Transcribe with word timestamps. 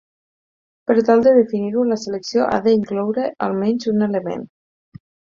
Per 0.91 0.95
tal 1.09 1.19
de 1.25 1.33
definir-ho, 1.35 1.83
la 1.91 1.97
selecció 2.03 2.47
ha 2.53 2.57
de 2.67 2.73
incloure 2.77 3.27
al 3.49 3.53
menys 3.65 3.85
un 3.93 4.07
element. 4.07 4.47